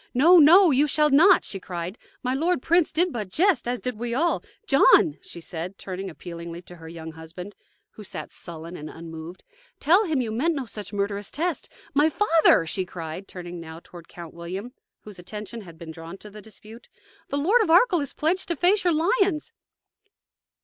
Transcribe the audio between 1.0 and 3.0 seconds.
not!" she cried. "My lord prince